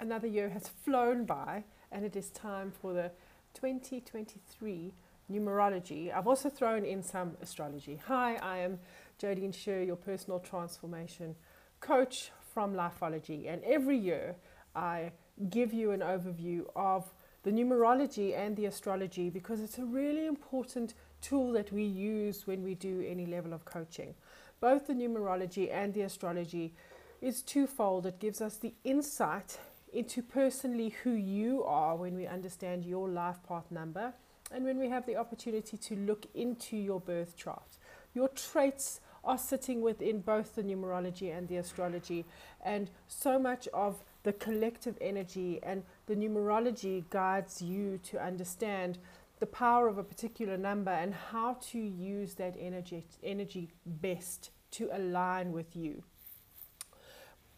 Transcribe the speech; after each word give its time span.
another 0.00 0.26
year 0.26 0.48
has 0.50 0.68
flown 0.68 1.24
by 1.24 1.64
and 1.90 2.04
it 2.04 2.16
is 2.16 2.30
time 2.30 2.72
for 2.72 2.92
the 2.92 3.10
2023 3.54 4.92
numerology. 5.30 6.14
I've 6.14 6.26
also 6.26 6.50
thrown 6.50 6.84
in 6.84 7.02
some 7.02 7.36
astrology. 7.40 8.00
Hi, 8.06 8.36
I 8.36 8.58
am 8.58 8.78
Jodine 9.20 9.54
Sher, 9.54 9.82
your 9.82 9.96
personal 9.96 10.40
transformation 10.40 11.34
coach 11.80 12.30
from 12.52 12.74
Lifeology, 12.74 13.52
and 13.52 13.62
every 13.64 13.96
year 13.96 14.36
I 14.74 15.12
give 15.50 15.72
you 15.72 15.90
an 15.90 16.00
overview 16.00 16.64
of 16.76 17.12
the 17.42 17.50
numerology 17.50 18.36
and 18.36 18.56
the 18.56 18.66
astrology 18.66 19.28
because 19.30 19.60
it's 19.60 19.78
a 19.78 19.84
really 19.84 20.26
important 20.26 20.94
tool 21.20 21.52
that 21.52 21.72
we 21.72 21.84
use 21.84 22.46
when 22.46 22.62
we 22.62 22.74
do 22.74 23.04
any 23.06 23.26
level 23.26 23.52
of 23.52 23.64
coaching. 23.64 24.14
Both 24.60 24.86
the 24.86 24.94
numerology 24.94 25.72
and 25.72 25.92
the 25.92 26.02
astrology 26.02 26.74
is 27.20 27.42
twofold. 27.42 28.06
It 28.06 28.18
gives 28.18 28.40
us 28.40 28.56
the 28.56 28.74
insight 28.84 29.58
into 29.94 30.22
personally 30.22 30.94
who 31.02 31.12
you 31.12 31.62
are 31.64 31.96
when 31.96 32.16
we 32.16 32.26
understand 32.26 32.84
your 32.84 33.08
life 33.08 33.38
path 33.46 33.70
number 33.70 34.12
and 34.52 34.64
when 34.64 34.78
we 34.78 34.88
have 34.88 35.06
the 35.06 35.16
opportunity 35.16 35.76
to 35.76 35.96
look 35.96 36.26
into 36.34 36.76
your 36.76 37.00
birth 37.00 37.36
chart. 37.36 37.78
Your 38.12 38.28
traits 38.28 39.00
are 39.24 39.38
sitting 39.38 39.80
within 39.80 40.20
both 40.20 40.54
the 40.54 40.62
numerology 40.62 41.36
and 41.36 41.48
the 41.48 41.56
astrology, 41.56 42.26
and 42.62 42.90
so 43.08 43.38
much 43.38 43.66
of 43.68 44.04
the 44.22 44.32
collective 44.34 44.96
energy 45.00 45.60
and 45.62 45.82
the 46.06 46.14
numerology 46.14 47.08
guides 47.10 47.62
you 47.62 47.98
to 48.04 48.22
understand 48.22 48.98
the 49.40 49.46
power 49.46 49.88
of 49.88 49.98
a 49.98 50.04
particular 50.04 50.56
number 50.56 50.90
and 50.90 51.14
how 51.14 51.54
to 51.60 51.78
use 51.78 52.34
that 52.34 52.54
energy 52.58 53.06
energy 53.22 53.68
best 53.84 54.50
to 54.70 54.88
align 54.92 55.52
with 55.52 55.74
you 55.74 56.02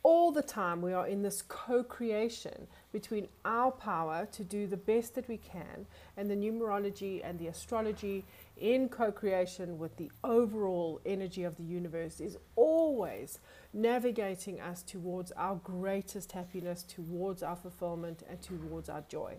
all 0.06 0.30
the 0.30 0.40
time 0.40 0.80
we 0.80 0.92
are 0.92 1.08
in 1.08 1.20
this 1.20 1.42
co-creation 1.42 2.68
between 2.92 3.26
our 3.44 3.72
power 3.72 4.24
to 4.30 4.44
do 4.44 4.64
the 4.68 4.76
best 4.76 5.16
that 5.16 5.26
we 5.26 5.36
can 5.36 5.84
and 6.16 6.30
the 6.30 6.34
numerology 6.36 7.20
and 7.24 7.40
the 7.40 7.48
astrology 7.48 8.24
in 8.56 8.88
co-creation 8.88 9.80
with 9.80 9.96
the 9.96 10.08
overall 10.22 11.00
energy 11.04 11.42
of 11.42 11.56
the 11.56 11.64
universe 11.64 12.20
is 12.20 12.38
always 12.54 13.40
navigating 13.72 14.60
us 14.60 14.80
towards 14.84 15.32
our 15.32 15.56
greatest 15.56 16.30
happiness 16.30 16.84
towards 16.84 17.42
our 17.42 17.56
fulfillment 17.56 18.22
and 18.30 18.40
towards 18.40 18.88
our 18.88 19.02
joy 19.08 19.34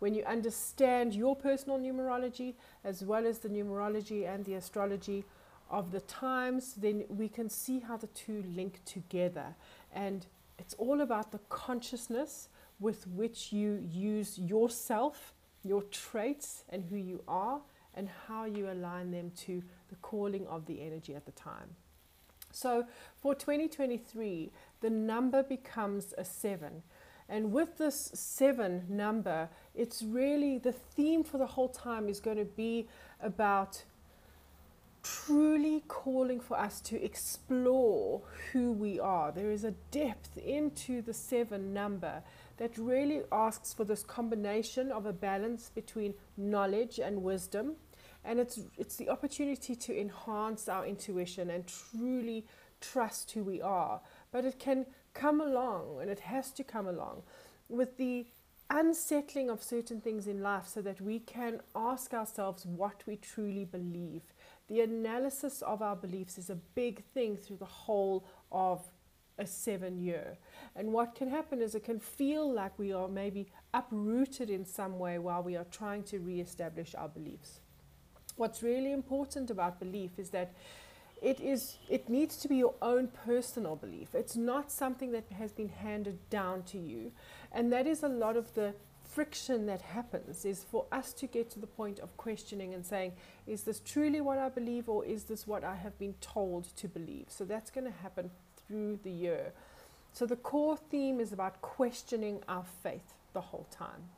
when 0.00 0.12
you 0.12 0.22
understand 0.24 1.14
your 1.14 1.34
personal 1.34 1.78
numerology 1.78 2.52
as 2.84 3.02
well 3.02 3.26
as 3.26 3.38
the 3.38 3.48
numerology 3.48 4.28
and 4.28 4.44
the 4.44 4.52
astrology 4.52 5.24
of 5.70 5.92
the 5.92 6.00
times, 6.00 6.74
then 6.74 7.04
we 7.08 7.28
can 7.28 7.48
see 7.48 7.80
how 7.80 7.96
the 7.96 8.06
two 8.08 8.44
link 8.54 8.80
together. 8.84 9.54
And 9.94 10.26
it's 10.58 10.74
all 10.74 11.00
about 11.00 11.32
the 11.32 11.40
consciousness 11.48 12.48
with 12.80 13.06
which 13.06 13.52
you 13.52 13.82
use 13.90 14.38
yourself, 14.38 15.32
your 15.62 15.82
traits, 15.84 16.64
and 16.68 16.84
who 16.84 16.96
you 16.96 17.22
are, 17.26 17.60
and 17.94 18.08
how 18.28 18.44
you 18.44 18.70
align 18.70 19.10
them 19.10 19.30
to 19.36 19.62
the 19.88 19.96
calling 19.96 20.46
of 20.48 20.66
the 20.66 20.82
energy 20.82 21.14
at 21.14 21.24
the 21.24 21.32
time. 21.32 21.76
So 22.50 22.86
for 23.16 23.34
2023, 23.34 24.50
the 24.80 24.90
number 24.90 25.42
becomes 25.42 26.14
a 26.16 26.24
seven. 26.24 26.82
And 27.28 27.52
with 27.52 27.78
this 27.78 28.10
seven 28.14 28.84
number, 28.88 29.48
it's 29.74 30.02
really 30.02 30.58
the 30.58 30.72
theme 30.72 31.24
for 31.24 31.38
the 31.38 31.46
whole 31.46 31.68
time 31.68 32.08
is 32.08 32.20
going 32.20 32.36
to 32.36 32.44
be 32.44 32.86
about 33.20 33.82
truly 35.04 35.84
calling 35.86 36.40
for 36.40 36.58
us 36.58 36.80
to 36.80 37.00
explore 37.02 38.22
who 38.52 38.72
we 38.72 38.98
are. 38.98 39.30
There 39.30 39.50
is 39.50 39.62
a 39.62 39.74
depth 39.90 40.36
into 40.38 41.02
the 41.02 41.14
seven 41.14 41.72
number 41.72 42.22
that 42.56 42.76
really 42.78 43.22
asks 43.30 43.72
for 43.72 43.84
this 43.84 44.02
combination 44.02 44.90
of 44.90 45.06
a 45.06 45.12
balance 45.12 45.70
between 45.74 46.14
knowledge 46.36 46.98
and 46.98 47.22
wisdom. 47.22 47.76
And 48.24 48.40
it's, 48.40 48.60
it's 48.78 48.96
the 48.96 49.10
opportunity 49.10 49.76
to 49.76 50.00
enhance 50.00 50.68
our 50.68 50.86
intuition 50.86 51.50
and 51.50 51.66
truly 51.66 52.46
trust 52.80 53.32
who 53.32 53.44
we 53.44 53.60
are. 53.60 54.00
But 54.32 54.46
it 54.46 54.58
can 54.58 54.86
come 55.12 55.40
along, 55.40 55.98
and 56.00 56.10
it 56.10 56.20
has 56.20 56.50
to 56.52 56.64
come 56.64 56.86
along, 56.86 57.22
with 57.68 57.98
the 57.98 58.26
unsettling 58.70 59.50
of 59.50 59.62
certain 59.62 60.00
things 60.00 60.26
in 60.26 60.42
life 60.42 60.66
so 60.66 60.80
that 60.80 61.00
we 61.00 61.18
can 61.18 61.60
ask 61.76 62.14
ourselves 62.14 62.64
what 62.64 63.02
we 63.06 63.16
truly 63.16 63.64
believe 63.64 64.22
the 64.68 64.80
analysis 64.80 65.62
of 65.62 65.82
our 65.82 65.96
beliefs 65.96 66.38
is 66.38 66.50
a 66.50 66.54
big 66.54 67.04
thing 67.12 67.36
through 67.36 67.58
the 67.58 67.64
whole 67.64 68.24
of 68.50 68.82
a 69.38 69.46
seven 69.46 69.98
year. 69.98 70.38
And 70.76 70.92
what 70.92 71.14
can 71.14 71.28
happen 71.28 71.60
is 71.60 71.74
it 71.74 71.84
can 71.84 71.98
feel 71.98 72.50
like 72.50 72.78
we 72.78 72.92
are 72.92 73.08
maybe 73.08 73.48
uprooted 73.72 74.48
in 74.48 74.64
some 74.64 74.98
way 74.98 75.18
while 75.18 75.42
we 75.42 75.56
are 75.56 75.66
trying 75.70 76.04
to 76.04 76.18
re-establish 76.18 76.94
our 76.94 77.08
beliefs. 77.08 77.60
What's 78.36 78.62
really 78.62 78.92
important 78.92 79.50
about 79.50 79.78
belief 79.78 80.18
is 80.18 80.30
that 80.30 80.54
it 81.22 81.40
is 81.40 81.78
it 81.88 82.08
needs 82.08 82.36
to 82.38 82.48
be 82.48 82.56
your 82.56 82.74
own 82.82 83.08
personal 83.08 83.76
belief. 83.76 84.14
It's 84.14 84.36
not 84.36 84.70
something 84.70 85.12
that 85.12 85.24
has 85.32 85.52
been 85.52 85.68
handed 85.68 86.18
down 86.30 86.64
to 86.64 86.78
you. 86.78 87.12
And 87.52 87.72
that 87.72 87.86
is 87.86 88.02
a 88.02 88.08
lot 88.08 88.36
of 88.36 88.52
the 88.54 88.74
friction 89.14 89.66
that 89.66 89.80
happens 89.80 90.44
is 90.44 90.64
for 90.64 90.86
us 90.90 91.12
to 91.12 91.28
get 91.28 91.48
to 91.48 91.60
the 91.60 91.68
point 91.68 92.00
of 92.00 92.16
questioning 92.16 92.74
and 92.74 92.84
saying, 92.84 93.12
is 93.46 93.62
this 93.62 93.78
truly 93.78 94.20
what 94.20 94.38
I 94.38 94.48
believe 94.48 94.88
or 94.88 95.04
is 95.04 95.24
this 95.24 95.46
what 95.46 95.62
I 95.62 95.76
have 95.76 95.96
been 96.00 96.14
told 96.20 96.76
to 96.76 96.88
believe? 96.88 97.26
So 97.28 97.44
that's 97.44 97.70
going 97.70 97.86
to 97.86 97.98
happen 98.02 98.30
through 98.56 98.98
the 99.04 99.12
year. 99.12 99.52
So 100.12 100.26
the 100.26 100.34
core 100.34 100.76
theme 100.76 101.20
is 101.20 101.32
about 101.32 101.62
questioning 101.62 102.42
our 102.48 102.64
faith 102.82 103.14
the 103.34 103.40
whole 103.40 103.68
time. 103.70 104.10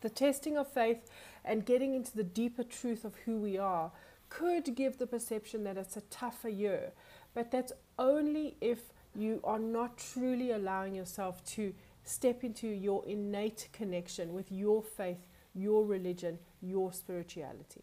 The 0.00 0.10
testing 0.10 0.56
of 0.56 0.68
faith 0.68 1.10
and 1.44 1.66
getting 1.66 1.96
into 1.96 2.16
the 2.16 2.24
deeper 2.24 2.62
truth 2.62 3.04
of 3.04 3.16
who 3.24 3.36
we 3.36 3.58
are 3.58 3.90
could 4.28 4.76
give 4.76 4.98
the 4.98 5.08
perception 5.08 5.64
that 5.64 5.76
it's 5.76 5.96
a 5.96 6.02
tougher 6.02 6.48
year, 6.48 6.92
but 7.34 7.50
that's 7.50 7.72
only 7.98 8.56
if 8.60 8.78
you 9.16 9.40
are 9.42 9.58
not 9.58 9.98
truly 9.98 10.52
allowing 10.52 10.94
yourself 10.94 11.44
to 11.44 11.74
step 12.04 12.44
into 12.44 12.68
your 12.68 13.04
innate 13.06 13.68
connection 13.72 14.32
with 14.32 14.50
your 14.50 14.82
faith, 14.82 15.26
your 15.54 15.84
religion, 15.84 16.38
your 16.60 16.92
spirituality. 16.92 17.82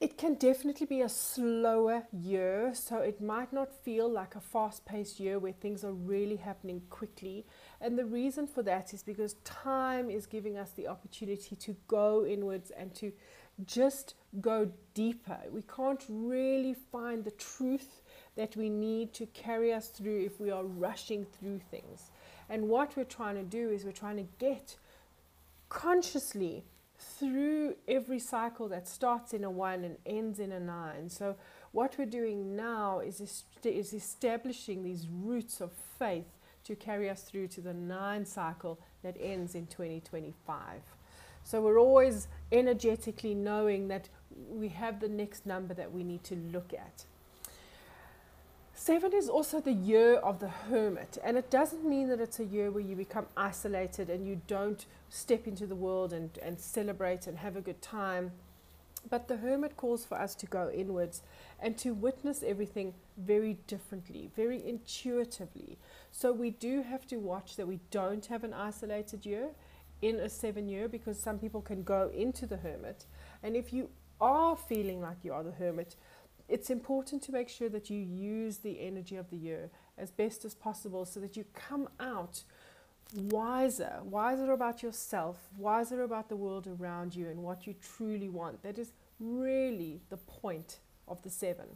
It 0.00 0.16
can 0.16 0.34
definitely 0.34 0.86
be 0.86 1.02
a 1.02 1.10
slower 1.10 2.04
year, 2.10 2.70
so 2.72 2.98
it 3.00 3.20
might 3.20 3.52
not 3.52 3.70
feel 3.84 4.08
like 4.08 4.34
a 4.34 4.40
fast 4.40 4.86
paced 4.86 5.20
year 5.20 5.38
where 5.38 5.52
things 5.52 5.84
are 5.84 5.92
really 5.92 6.36
happening 6.36 6.80
quickly. 6.88 7.44
And 7.82 7.98
the 7.98 8.06
reason 8.06 8.46
for 8.46 8.62
that 8.62 8.94
is 8.94 9.02
because 9.02 9.34
time 9.44 10.08
is 10.08 10.24
giving 10.24 10.56
us 10.56 10.70
the 10.70 10.88
opportunity 10.88 11.54
to 11.54 11.76
go 11.86 12.24
inwards 12.24 12.70
and 12.70 12.94
to 12.94 13.12
just 13.66 14.14
go 14.40 14.72
deeper. 14.94 15.38
We 15.50 15.62
can't 15.62 16.02
really 16.08 16.74
find 16.74 17.22
the 17.22 17.32
truth 17.32 18.00
that 18.40 18.56
we 18.56 18.70
need 18.70 19.12
to 19.12 19.26
carry 19.26 19.70
us 19.70 19.88
through 19.88 20.24
if 20.24 20.40
we 20.40 20.50
are 20.50 20.64
rushing 20.64 21.26
through 21.26 21.60
things. 21.70 22.10
And 22.48 22.70
what 22.70 22.96
we're 22.96 23.04
trying 23.04 23.34
to 23.34 23.42
do 23.42 23.68
is 23.68 23.84
we're 23.84 23.92
trying 23.92 24.16
to 24.16 24.26
get 24.38 24.76
consciously 25.68 26.64
through 26.98 27.74
every 27.86 28.18
cycle 28.18 28.66
that 28.70 28.88
starts 28.88 29.34
in 29.34 29.44
a 29.44 29.50
one 29.50 29.84
and 29.84 29.98
ends 30.06 30.40
in 30.40 30.52
a 30.52 30.58
nine. 30.58 31.10
So, 31.10 31.36
what 31.72 31.98
we're 31.98 32.06
doing 32.06 32.56
now 32.56 33.00
is, 33.00 33.44
is 33.62 33.92
establishing 33.92 34.82
these 34.82 35.06
roots 35.06 35.60
of 35.60 35.70
faith 35.98 36.38
to 36.64 36.74
carry 36.74 37.10
us 37.10 37.20
through 37.20 37.48
to 37.48 37.60
the 37.60 37.74
nine 37.74 38.24
cycle 38.24 38.80
that 39.02 39.18
ends 39.20 39.54
in 39.54 39.66
2025. 39.66 40.80
So, 41.44 41.60
we're 41.60 41.78
always 41.78 42.26
energetically 42.50 43.34
knowing 43.34 43.88
that 43.88 44.08
we 44.48 44.68
have 44.68 44.98
the 44.98 45.10
next 45.10 45.44
number 45.44 45.74
that 45.74 45.92
we 45.92 46.02
need 46.02 46.24
to 46.24 46.36
look 46.36 46.72
at. 46.72 47.04
Seven 48.90 49.12
is 49.12 49.28
also 49.28 49.60
the 49.60 49.72
year 49.72 50.16
of 50.16 50.40
the 50.40 50.48
hermit, 50.48 51.16
and 51.22 51.36
it 51.36 51.48
doesn't 51.48 51.84
mean 51.84 52.08
that 52.08 52.18
it's 52.18 52.40
a 52.40 52.44
year 52.44 52.72
where 52.72 52.82
you 52.82 52.96
become 52.96 53.26
isolated 53.36 54.10
and 54.10 54.26
you 54.26 54.40
don't 54.48 54.84
step 55.08 55.46
into 55.46 55.64
the 55.64 55.76
world 55.76 56.12
and, 56.12 56.36
and 56.42 56.58
celebrate 56.58 57.28
and 57.28 57.38
have 57.38 57.54
a 57.54 57.60
good 57.60 57.80
time. 57.80 58.32
But 59.08 59.28
the 59.28 59.36
hermit 59.36 59.76
calls 59.76 60.04
for 60.04 60.16
us 60.16 60.34
to 60.34 60.46
go 60.46 60.72
inwards 60.74 61.22
and 61.60 61.78
to 61.78 61.94
witness 61.94 62.42
everything 62.44 62.94
very 63.16 63.58
differently, 63.68 64.28
very 64.34 64.60
intuitively. 64.68 65.78
So 66.10 66.32
we 66.32 66.50
do 66.50 66.82
have 66.82 67.06
to 67.06 67.18
watch 67.18 67.54
that 67.58 67.68
we 67.68 67.78
don't 67.92 68.26
have 68.26 68.42
an 68.42 68.52
isolated 68.52 69.24
year 69.24 69.50
in 70.02 70.16
a 70.16 70.28
seven 70.28 70.68
year 70.68 70.88
because 70.88 71.16
some 71.16 71.38
people 71.38 71.62
can 71.62 71.84
go 71.84 72.10
into 72.12 72.44
the 72.44 72.56
hermit. 72.56 73.06
And 73.44 73.54
if 73.54 73.72
you 73.72 73.88
are 74.20 74.56
feeling 74.56 75.00
like 75.00 75.18
you 75.22 75.32
are 75.32 75.44
the 75.44 75.52
hermit, 75.52 75.94
it's 76.50 76.68
important 76.68 77.22
to 77.22 77.32
make 77.32 77.48
sure 77.48 77.68
that 77.68 77.88
you 77.88 77.98
use 77.98 78.58
the 78.58 78.80
energy 78.80 79.16
of 79.16 79.30
the 79.30 79.36
year 79.36 79.70
as 79.96 80.10
best 80.10 80.44
as 80.44 80.54
possible 80.54 81.04
so 81.04 81.20
that 81.20 81.36
you 81.36 81.44
come 81.54 81.88
out 82.00 82.42
wiser, 83.14 84.00
wiser 84.04 84.52
about 84.52 84.82
yourself, 84.82 85.36
wiser 85.56 86.02
about 86.02 86.28
the 86.28 86.36
world 86.36 86.66
around 86.66 87.14
you 87.14 87.28
and 87.28 87.42
what 87.42 87.66
you 87.66 87.74
truly 87.96 88.28
want. 88.28 88.62
That 88.62 88.78
is 88.78 88.92
really 89.18 90.00
the 90.10 90.16
point 90.16 90.78
of 91.06 91.22
the 91.22 91.30
seven. 91.30 91.66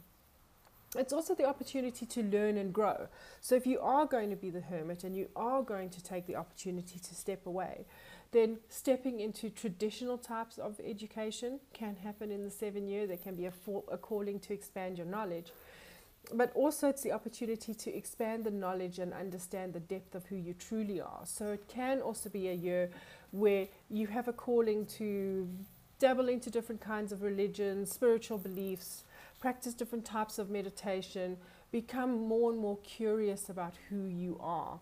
It's 0.97 1.13
also 1.13 1.35
the 1.35 1.45
opportunity 1.45 2.05
to 2.05 2.23
learn 2.23 2.57
and 2.57 2.73
grow. 2.73 3.07
So, 3.41 3.55
if 3.55 3.65
you 3.67 3.79
are 3.79 4.05
going 4.05 4.29
to 4.29 4.35
be 4.35 4.49
the 4.49 4.61
hermit 4.61 5.03
and 5.03 5.15
you 5.15 5.27
are 5.35 5.61
going 5.61 5.89
to 5.89 6.03
take 6.03 6.25
the 6.25 6.35
opportunity 6.35 6.99
to 6.99 7.15
step 7.15 7.45
away, 7.45 7.85
then 8.31 8.57
stepping 8.69 9.19
into 9.19 9.49
traditional 9.49 10.17
types 10.17 10.57
of 10.57 10.79
education 10.83 11.59
can 11.73 11.95
happen 11.95 12.31
in 12.31 12.43
the 12.43 12.49
seven 12.49 12.87
year. 12.87 13.07
There 13.07 13.17
can 13.17 13.35
be 13.35 13.45
a, 13.45 13.51
for, 13.51 13.83
a 13.91 13.97
calling 13.97 14.39
to 14.41 14.53
expand 14.53 14.97
your 14.97 15.07
knowledge. 15.07 15.51
But 16.33 16.51
also, 16.55 16.89
it's 16.89 17.03
the 17.03 17.11
opportunity 17.11 17.73
to 17.73 17.95
expand 17.95 18.43
the 18.43 18.51
knowledge 18.51 18.99
and 18.99 19.13
understand 19.13 19.73
the 19.73 19.79
depth 19.79 20.15
of 20.15 20.25
who 20.25 20.35
you 20.35 20.53
truly 20.53 20.99
are. 20.99 21.21
So, 21.23 21.47
it 21.53 21.67
can 21.67 22.01
also 22.01 22.29
be 22.29 22.49
a 22.49 22.53
year 22.53 22.89
where 23.31 23.67
you 23.89 24.07
have 24.07 24.27
a 24.27 24.33
calling 24.33 24.85
to 24.97 25.47
dabble 25.99 26.29
into 26.29 26.49
different 26.49 26.81
kinds 26.81 27.11
of 27.11 27.21
religions, 27.21 27.91
spiritual 27.91 28.37
beliefs, 28.37 29.04
practice 29.45 29.75
different 29.75 30.03
types 30.03 30.39
of 30.39 30.49
meditation, 30.49 31.37
become 31.71 32.27
more 32.27 32.49
and 32.49 32.59
more 32.59 32.79
curious 32.79 33.47
about 33.47 33.75
who 33.91 34.07
you 34.07 34.39
are. 34.41 34.79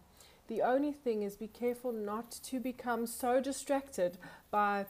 The 0.48 0.62
only 0.62 0.94
thing 0.94 1.22
is 1.24 1.36
be 1.36 1.50
careful 1.50 1.92
not 1.92 2.32
to 2.44 2.62
become 2.62 3.06
so 3.06 3.42
distracted 3.42 4.18
by 4.52 4.86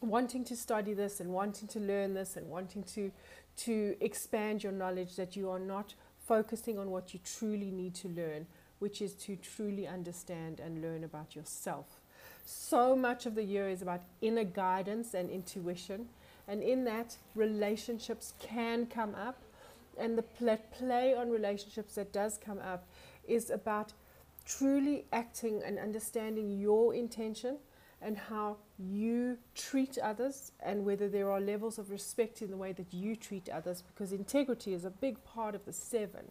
wanting 0.00 0.42
to 0.46 0.56
study 0.56 0.92
this 0.92 1.20
and 1.20 1.30
wanting 1.30 1.68
to 1.68 1.78
learn 1.78 2.14
this 2.14 2.36
and 2.36 2.48
wanting 2.48 2.82
to 2.94 3.12
to 3.58 3.94
expand 4.00 4.64
your 4.64 4.72
knowledge 4.72 5.14
that 5.14 5.36
you 5.36 5.50
are 5.50 5.60
not 5.60 5.94
focusing 6.26 6.76
on 6.76 6.90
what 6.90 7.14
you 7.14 7.20
truly 7.24 7.70
need 7.70 7.94
to 7.94 8.08
learn, 8.08 8.44
which 8.80 9.00
is 9.00 9.14
to 9.26 9.36
truly 9.36 9.86
understand 9.86 10.58
and 10.58 10.82
learn 10.82 11.04
about 11.04 11.36
yourself. 11.36 12.00
So 12.44 12.96
much 12.96 13.24
of 13.24 13.36
the 13.36 13.44
year 13.44 13.68
is 13.68 13.82
about 13.82 14.02
inner 14.20 14.42
guidance 14.42 15.14
and 15.14 15.30
intuition 15.30 16.08
and 16.48 16.62
in 16.62 16.84
that, 16.84 17.16
relationships 17.34 18.34
can 18.40 18.86
come 18.86 19.14
up. 19.14 19.42
And 19.98 20.16
the 20.16 20.22
play 20.22 21.14
on 21.14 21.30
relationships 21.30 21.94
that 21.94 22.12
does 22.12 22.38
come 22.38 22.58
up 22.58 22.86
is 23.26 23.50
about 23.50 23.92
truly 24.44 25.06
acting 25.12 25.62
and 25.64 25.78
understanding 25.78 26.50
your 26.50 26.94
intention 26.94 27.56
and 28.02 28.16
how 28.16 28.56
you 28.78 29.38
treat 29.54 29.98
others 29.98 30.52
and 30.60 30.84
whether 30.84 31.08
there 31.08 31.30
are 31.30 31.40
levels 31.40 31.78
of 31.78 31.90
respect 31.90 32.42
in 32.42 32.50
the 32.50 32.56
way 32.56 32.72
that 32.72 32.92
you 32.92 33.16
treat 33.16 33.48
others 33.48 33.82
because 33.82 34.12
integrity 34.12 34.74
is 34.74 34.84
a 34.84 34.90
big 34.90 35.22
part 35.24 35.54
of 35.54 35.64
the 35.64 35.72
seven. 35.72 36.30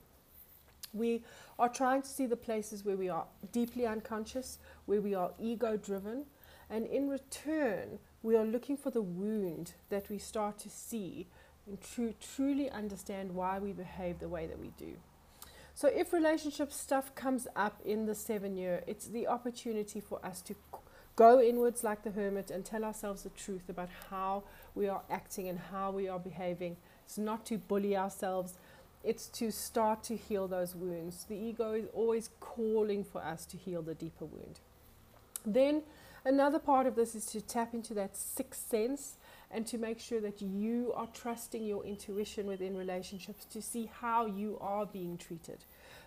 We 0.94 1.24
are 1.60 1.68
trying 1.68 2.04
to 2.04 2.08
see 2.08 2.28
the 2.28 2.38
places 2.38 2.86
where 2.86 2.96
we 2.96 3.10
are 3.10 3.26
deeply 3.52 3.86
unconscious, 3.86 4.60
where 4.86 5.02
we 5.02 5.14
are 5.14 5.32
ego 5.40 5.76
driven, 5.76 6.26
and 6.70 6.86
in 6.86 7.10
return, 7.10 8.00
we 8.26 8.36
are 8.36 8.44
looking 8.44 8.76
for 8.76 8.90
the 8.90 9.04
wound 9.04 9.74
that 9.90 10.10
we 10.10 10.18
start 10.18 10.58
to 10.58 10.70
see 10.70 11.28
and 11.68 11.80
tru- 11.80 12.16
truly 12.36 12.70
understand 12.72 13.36
why 13.36 13.60
we 13.60 13.72
behave 13.72 14.20
the 14.20 14.28
way 14.28 14.48
that 14.48 14.60
we 14.60 14.72
do. 14.80 14.94
So, 15.76 15.90
if 15.90 16.12
relationship 16.12 16.72
stuff 16.72 17.14
comes 17.14 17.48
up 17.56 17.80
in 17.86 18.08
the 18.08 18.16
seven 18.16 18.58
year, 18.58 18.84
it's 18.88 19.08
the 19.08 19.28
opportunity 19.28 20.00
for 20.00 20.26
us 20.26 20.42
to 20.44 20.56
go 21.16 21.40
inwards 21.40 21.84
like 21.84 22.04
the 22.04 22.12
hermit 22.12 22.50
and 22.50 22.66
tell 22.66 22.84
ourselves 22.84 23.24
the 23.24 23.30
truth 23.30 23.70
about 23.70 23.90
how 24.10 24.44
we 24.74 24.88
are 24.88 25.04
acting 25.10 25.48
and 25.48 25.60
how 25.72 25.92
we 25.92 26.08
are 26.08 26.20
behaving. 26.20 26.78
It's 27.06 27.20
not 27.20 27.46
to 27.48 27.58
bully 27.60 27.96
ourselves, 27.96 28.58
it's 29.04 29.28
to 29.28 29.52
start 29.52 30.02
to 30.06 30.16
heal 30.16 30.48
those 30.48 30.74
wounds. 30.74 31.26
The 31.26 31.36
ego 31.36 31.74
is 31.74 31.86
always 31.94 32.32
calling 32.40 33.04
for 33.04 33.24
us 33.24 33.46
to 33.48 33.58
heal 33.58 33.84
the 33.84 33.94
deeper 33.94 34.26
wound. 34.26 34.62
Then 35.46 35.84
Another 36.26 36.58
part 36.58 36.88
of 36.88 36.96
this 36.96 37.14
is 37.14 37.28
to 37.28 37.40
tap 37.40 37.76
into 37.76 37.94
that 37.94 38.18
sixth 38.18 38.68
sense 38.68 39.18
and 39.52 39.66
to 39.68 39.78
make 39.78 40.00
sure 40.00 40.20
that 40.20 40.42
you 40.42 40.92
are 40.96 41.08
trusting 41.14 41.64
your 41.64 41.86
intuition 41.86 42.48
within 42.48 42.76
relationships 42.76 43.46
to 43.46 43.62
see 43.62 43.92
how 44.02 44.26
you 44.26 44.58
are 44.60 44.88
being 44.88 45.18
treated. 45.18 45.66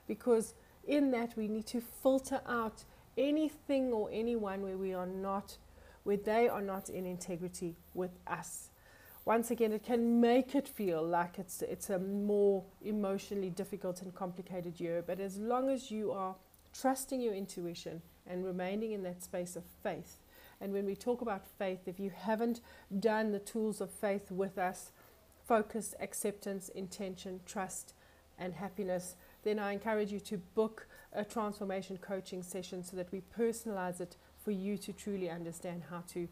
Because 0.08 0.54
in 0.88 1.12
that, 1.12 1.36
we 1.36 1.46
need 1.46 1.66
to 1.66 1.80
filter 1.80 2.40
out 2.48 2.82
anything 3.16 3.92
or 3.92 4.08
anyone 4.12 4.62
where 4.62 4.76
we 4.76 4.92
are 4.92 5.06
not, 5.06 5.56
where 6.02 6.16
they 6.16 6.48
are 6.48 6.62
not 6.62 6.88
in 6.88 7.06
integrity 7.06 7.76
with 7.94 8.18
us. 8.26 8.70
Once 9.24 9.52
again, 9.52 9.72
it 9.72 9.84
can 9.84 10.20
make 10.20 10.56
it 10.56 10.66
feel 10.66 11.02
like 11.02 11.38
it's, 11.38 11.62
it's 11.62 11.90
a 11.90 11.98
more 11.98 12.64
emotionally 12.82 13.50
difficult 13.50 14.02
and 14.02 14.12
complicated 14.16 14.80
year, 14.80 15.04
but 15.06 15.20
as 15.20 15.36
long 15.36 15.70
as 15.70 15.92
you 15.92 16.10
are 16.10 16.34
trusting 16.72 17.20
your 17.20 17.34
intuition 17.34 18.02
and 18.28 18.44
remaining 18.44 18.92
in 18.92 19.02
that 19.04 19.22
space 19.22 19.56
of 19.56 19.64
faith. 19.82 20.18
And 20.60 20.72
when 20.72 20.86
we 20.86 20.96
talk 20.96 21.20
about 21.20 21.46
faith, 21.58 21.86
if 21.86 22.00
you 22.00 22.10
haven't 22.10 22.60
done 22.98 23.32
the 23.32 23.38
tools 23.38 23.80
of 23.80 23.90
faith 23.90 24.30
with 24.30 24.58
us, 24.58 24.92
focus, 25.46 25.94
acceptance, 26.00 26.68
intention, 26.70 27.40
trust, 27.46 27.94
and 28.38 28.54
happiness, 28.54 29.16
then 29.44 29.58
I 29.58 29.72
encourage 29.72 30.12
you 30.12 30.20
to 30.20 30.38
book 30.38 30.86
a 31.12 31.24
transformation 31.24 31.98
coaching 31.98 32.42
session 32.42 32.84
so 32.84 32.96
that 32.96 33.10
we 33.12 33.22
personalize 33.36 34.00
it 34.00 34.16
for 34.44 34.50
you 34.50 34.76
to 34.78 34.92
truly 34.92 35.30
understand 35.30 35.82
how 35.90 36.02
to 36.12 36.28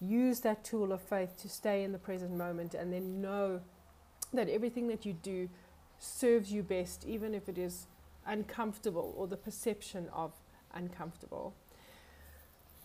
use 0.00 0.40
that 0.40 0.64
tool 0.64 0.92
of 0.92 1.00
faith 1.00 1.36
to 1.42 1.48
stay 1.48 1.82
in 1.82 1.92
the 1.92 1.98
present 1.98 2.32
moment 2.32 2.74
and 2.74 2.92
then 2.92 3.20
know 3.20 3.60
that 4.32 4.48
everything 4.48 4.88
that 4.88 5.06
you 5.06 5.12
do 5.12 5.48
serves 5.98 6.52
you 6.52 6.62
best, 6.62 7.04
even 7.06 7.34
if 7.34 7.48
it 7.48 7.58
is 7.58 7.86
uncomfortable 8.26 9.14
or 9.16 9.26
the 9.26 9.36
perception 9.36 10.08
of 10.12 10.32
uncomfortable. 10.76 11.54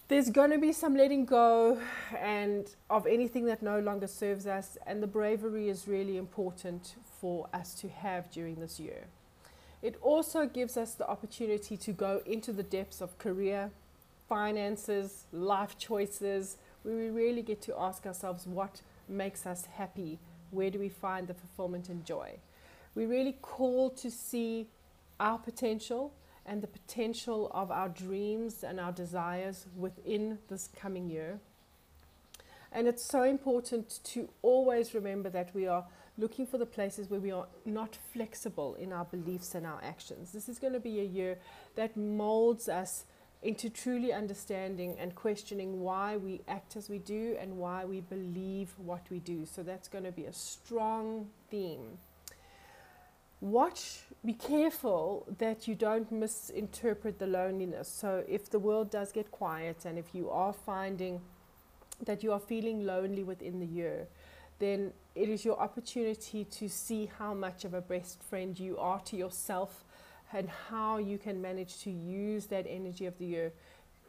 There's 0.08 0.30
going 0.30 0.52
to 0.52 0.58
be 0.58 0.74
some 0.74 0.96
letting 0.96 1.26
go 1.26 1.80
and 2.20 2.68
of 2.90 3.08
anything 3.08 3.46
that 3.46 3.62
no 3.62 3.80
longer 3.80 4.08
serves 4.08 4.46
us, 4.46 4.78
and 4.86 5.02
the 5.02 5.08
bravery 5.08 5.70
is 5.70 5.88
really 5.88 6.18
important 6.18 6.96
for 7.22 7.48
us 7.54 7.74
to 7.76 7.88
have 7.88 8.30
during 8.32 8.56
this 8.56 8.80
year. 8.80 9.06
It 9.82 9.96
also 10.02 10.46
gives 10.46 10.78
us 10.78 10.94
the 10.94 11.08
opportunity 11.08 11.78
to 11.78 11.92
go 11.92 12.22
into 12.26 12.52
the 12.52 12.64
depths 12.64 13.02
of 13.02 13.18
career, 13.18 13.72
finances, 14.28 15.26
life 15.32 15.78
choices, 15.78 16.58
where 16.84 16.96
we 16.96 17.10
really 17.10 17.42
get 17.42 17.62
to 17.64 17.76
ask 17.78 18.06
ourselves 18.06 18.46
what 18.46 18.82
makes 19.08 19.46
us 19.46 19.66
happy, 19.78 20.20
where 20.52 20.70
do 20.70 20.80
we 20.80 20.90
find 20.90 21.28
the 21.28 21.34
fulfillment 21.34 21.90
and 21.90 22.06
joy. 22.06 22.38
We 22.96 23.06
really 23.06 23.38
call 23.42 23.90
to 23.92 24.12
see 24.12 24.68
our 25.20 25.38
potential 25.38 26.12
and 26.46 26.62
the 26.62 26.68
potential 26.68 27.52
of 27.54 27.72
our 27.72 27.90
dreams 27.90 28.64
and 28.64 28.80
our 28.80 28.92
desires 28.92 29.66
within 29.78 30.40
this 30.50 30.70
coming 30.76 31.10
year. 31.10 31.40
And 32.72 32.88
it's 32.88 33.04
so 33.04 33.24
important 33.24 34.00
to 34.06 34.30
always 34.42 34.94
remember 34.94 35.30
that 35.30 35.54
we 35.54 35.68
are 35.68 35.86
looking 36.18 36.46
for 36.46 36.58
the 36.58 36.66
places 36.66 37.10
where 37.10 37.20
we 37.20 37.32
are 37.32 37.48
not 37.66 37.98
flexible 38.14 38.76
in 38.76 38.94
our 38.94 39.06
beliefs 39.06 39.56
and 39.56 39.66
our 39.66 39.80
actions. 39.84 40.32
This 40.32 40.48
is 40.48 40.60
going 40.60 40.74
to 40.74 40.80
be 40.80 41.00
a 41.00 41.04
year 41.04 41.38
that 41.76 41.98
molds 41.98 42.70
us 42.70 43.06
into 43.44 43.70
truly 43.70 44.14
understanding 44.14 44.96
and 45.00 45.16
questioning 45.16 45.82
why 45.82 46.16
we 46.16 46.42
act 46.48 46.76
as 46.76 46.90
we 46.90 47.00
do 47.00 47.36
and 47.40 47.58
why 47.58 47.84
we 47.84 48.00
believe 48.02 48.74
what 48.78 49.02
we 49.10 49.20
do. 49.20 49.46
So 49.46 49.64
that's 49.64 49.88
going 49.88 50.04
to 50.04 50.12
be 50.12 50.26
a 50.26 50.34
strong 50.34 51.28
theme 51.50 51.98
watch, 53.42 54.02
be 54.24 54.34
careful 54.34 55.26
that 55.40 55.68
you 55.68 55.76
don't 55.76 56.12
misinterpret 56.12 57.20
the 57.20 57.28
loneliness. 57.28 57.90
So, 57.90 58.24
if 58.28 58.50
the 58.50 58.60
world 58.60 58.92
does 58.92 59.12
get 59.12 59.32
quiet 59.32 59.86
and 59.86 59.98
if 59.98 60.14
you 60.14 60.30
are 60.30 60.54
finding 60.54 61.20
that 62.06 62.24
you 62.24 62.32
are 62.32 62.40
feeling 62.40 62.86
lonely 62.86 63.24
within 63.24 63.60
the 63.60 63.66
year, 63.66 64.08
then 64.60 64.94
it 65.16 65.28
is 65.28 65.44
your 65.44 65.60
opportunity 65.60 66.46
to 66.46 66.70
see 66.70 67.10
how 67.18 67.34
much 67.34 67.66
of 67.66 67.74
a 67.74 67.82
best 67.82 68.22
friend 68.24 68.60
you 68.60 68.78
are 68.78 69.00
to 69.02 69.18
yourself 69.18 69.84
and 70.34 70.48
how 70.70 70.98
you 70.98 71.18
can 71.18 71.42
manage 71.42 71.80
to 71.80 71.90
use 71.90 72.46
that 72.46 72.66
energy 72.70 73.06
of 73.06 73.18
the 73.18 73.26
year 73.26 73.52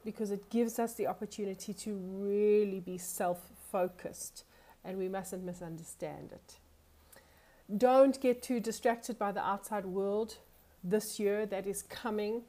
because 0.05 0.31
it 0.31 0.51
gives 0.51 0.79
us 0.79 0.95
the 0.95 1.07
opportunity 1.07 1.73
to 1.73 1.95
really 1.95 2.81
be 2.81 2.99
self 2.99 3.41
focused 3.71 4.45
and 4.85 4.99
we 4.99 5.09
mustn't 5.09 5.45
misunderstand 5.45 6.31
it 6.33 6.59
don't 7.77 8.21
get 8.21 8.43
too 8.43 8.61
distracted 8.61 9.19
by 9.19 9.33
the 9.33 9.45
outside 9.45 9.87
world 9.87 10.37
this 10.83 11.19
year 11.19 11.47
that 11.47 11.67
is 11.67 11.83
coming. 11.83 12.43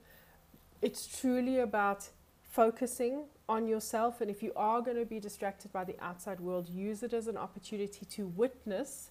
It's 0.82 1.08
truly 1.08 1.60
about 1.60 2.10
focusing 2.52 3.24
on 3.48 3.68
yourself. 3.68 4.22
And 4.22 4.30
if 4.30 4.44
you 4.44 4.52
are 4.56 4.82
going 4.82 4.98
to 4.98 5.06
be 5.06 5.20
distracted 5.20 5.72
by 5.72 5.84
the 5.84 5.96
outside 6.02 6.40
world, 6.40 6.70
use 6.70 7.04
it 7.04 7.14
as 7.14 7.28
an 7.28 7.38
opportunity 7.38 8.06
to 8.06 8.28
witness 8.28 9.10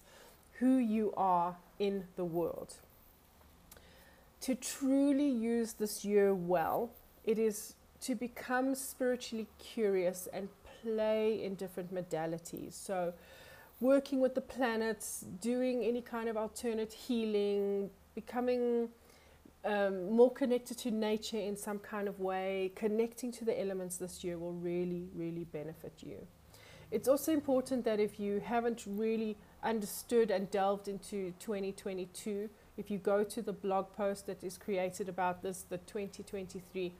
who 0.59 0.77
you 0.77 1.13
are 1.17 1.55
in 1.79 2.05
the 2.15 2.25
world. 2.25 2.75
To 4.41 4.55
truly 4.55 5.29
use 5.29 5.73
this 5.73 6.03
year 6.03 6.33
well, 6.33 6.91
it 7.25 7.39
is 7.39 7.75
to 8.01 8.15
become 8.15 8.75
spiritually 8.75 9.47
curious 9.57 10.27
and 10.33 10.49
play 10.81 11.41
in 11.43 11.55
different 11.55 11.93
modalities. 11.93 12.73
So, 12.73 13.13
working 13.79 14.19
with 14.19 14.35
the 14.35 14.41
planets, 14.41 15.25
doing 15.41 15.83
any 15.83 16.01
kind 16.01 16.29
of 16.29 16.37
alternate 16.37 16.93
healing, 16.93 17.89
becoming 18.15 18.89
um, 19.65 20.11
more 20.11 20.31
connected 20.31 20.77
to 20.79 20.91
nature 20.91 21.37
in 21.37 21.55
some 21.55 21.79
kind 21.79 22.07
of 22.07 22.19
way, 22.19 22.71
connecting 22.75 23.31
to 23.33 23.45
the 23.45 23.59
elements 23.59 23.97
this 23.97 24.23
year 24.23 24.37
will 24.37 24.53
really, 24.53 25.07
really 25.15 25.45
benefit 25.45 25.93
you. 26.01 26.27
It's 26.91 27.07
also 27.07 27.31
important 27.31 27.85
that 27.85 27.99
if 27.99 28.19
you 28.19 28.39
haven't 28.39 28.83
really 28.85 29.35
understood 29.63 30.29
and 30.29 30.51
delved 30.51 30.87
into 30.87 31.33
2022, 31.39 32.49
if 32.77 32.91
you 32.91 32.97
go 32.97 33.23
to 33.23 33.41
the 33.41 33.53
blog 33.53 33.91
post 33.93 34.27
that 34.27 34.43
is 34.43 34.57
created 34.57 35.09
about 35.09 35.41
this, 35.41 35.63
the 35.67 35.77
2023 35.79 36.93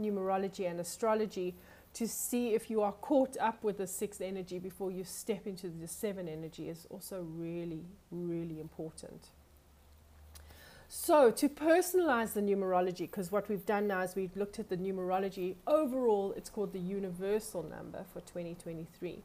numerology 0.00 0.68
and 0.70 0.80
astrology, 0.80 1.54
to 1.94 2.06
see 2.06 2.54
if 2.54 2.70
you 2.70 2.82
are 2.82 2.92
caught 2.92 3.36
up 3.38 3.64
with 3.64 3.78
the 3.78 3.86
sixth 3.86 4.20
energy 4.20 4.58
before 4.58 4.90
you 4.90 5.04
step 5.04 5.46
into 5.46 5.68
the 5.68 5.88
seven 5.88 6.28
energy 6.28 6.68
is 6.68 6.86
also 6.90 7.22
really, 7.22 7.84
really 8.10 8.60
important. 8.60 9.28
So, 10.90 11.30
to 11.30 11.50
personalize 11.50 12.32
the 12.32 12.40
numerology, 12.40 13.00
because 13.00 13.30
what 13.30 13.48
we've 13.50 13.66
done 13.66 13.88
now 13.88 14.00
is 14.00 14.16
we've 14.16 14.36
looked 14.36 14.58
at 14.58 14.70
the 14.70 14.76
numerology 14.76 15.56
overall, 15.66 16.32
it's 16.34 16.48
called 16.48 16.72
the 16.72 16.78
universal 16.78 17.62
number 17.62 18.04
for 18.10 18.20
2023. 18.20 19.22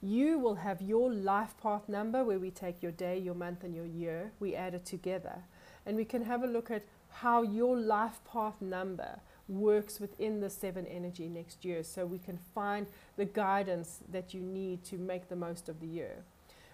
You 0.00 0.38
will 0.38 0.54
have 0.54 0.80
your 0.80 1.12
life 1.12 1.54
path 1.60 1.88
number 1.88 2.22
where 2.22 2.38
we 2.38 2.52
take 2.52 2.80
your 2.80 2.92
day, 2.92 3.18
your 3.18 3.34
month, 3.34 3.64
and 3.64 3.74
your 3.74 3.86
year, 3.86 4.30
we 4.38 4.54
add 4.54 4.74
it 4.74 4.84
together, 4.84 5.38
and 5.84 5.96
we 5.96 6.04
can 6.04 6.22
have 6.26 6.44
a 6.44 6.46
look 6.46 6.70
at 6.70 6.84
how 7.10 7.42
your 7.42 7.76
life 7.76 8.20
path 8.30 8.60
number 8.60 9.18
works 9.48 10.00
within 10.00 10.40
the 10.40 10.50
seven 10.50 10.86
energy 10.86 11.28
next 11.28 11.64
year 11.64 11.82
so 11.82 12.06
we 12.06 12.18
can 12.18 12.38
find 12.54 12.86
the 13.16 13.24
guidance 13.24 14.00
that 14.10 14.32
you 14.32 14.40
need 14.40 14.84
to 14.84 14.96
make 14.96 15.28
the 15.28 15.36
most 15.36 15.68
of 15.68 15.80
the 15.80 15.86
year. 15.86 16.24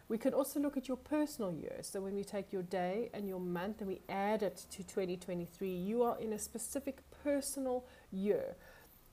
We 0.09 0.19
can 0.19 0.35
also 0.35 0.59
look 0.59 0.77
at 0.77 0.89
your 0.89 0.97
personal 0.97 1.53
year. 1.53 1.79
So 1.83 2.01
when 2.01 2.17
we 2.17 2.25
take 2.25 2.53
your 2.53 2.63
day 2.63 3.11
and 3.15 3.29
your 3.29 3.39
month 3.39 3.81
and 3.81 3.89
we 3.89 4.01
add 4.09 4.43
it 4.43 4.67
to 4.73 4.83
2023, 4.83 5.73
you 5.73 6.03
are 6.03 6.19
in 6.19 6.33
a 6.33 6.39
specific 6.39 6.99
personal 7.23 7.85
year. 8.11 8.57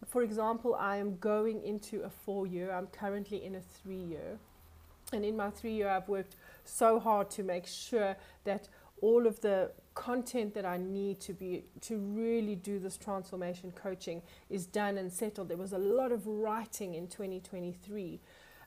For 0.08 0.24
example, 0.24 0.74
I 0.74 0.98
am 0.98 1.18
going 1.18 1.64
into 1.64 2.02
a 2.02 2.10
four 2.10 2.48
year, 2.48 2.72
I'm 2.72 2.88
currently 2.88 3.46
in 3.46 3.56
a 3.56 3.62
three 3.62 3.96
year. 3.96 4.40
And 5.14 5.24
in 5.24 5.38
my 5.38 5.52
three 5.52 5.74
year, 5.74 5.90
I've 5.90 6.10
worked 6.10 6.36
so 6.66 7.00
hard 7.00 7.30
to 7.32 7.44
make 7.44 7.68
sure 7.68 8.18
that 8.44 8.68
all 9.02 9.28
of 9.28 9.40
the 9.42 9.72
content 9.98 10.54
that 10.54 10.66
I 10.66 10.78
need 10.78 11.20
to 11.22 11.34
be 11.34 11.64
to 11.82 11.98
really 11.98 12.56
do 12.56 12.80
this 12.80 12.98
transformation 12.98 13.72
coaching 13.72 14.22
is 14.50 14.66
done 14.66 14.98
and 14.98 15.12
settled. 15.12 15.50
There 15.50 15.58
was 15.58 15.74
a 15.74 15.78
lot 15.78 16.12
of 16.12 16.28
writing 16.28 16.94
in 16.94 17.08
2023 17.08 18.20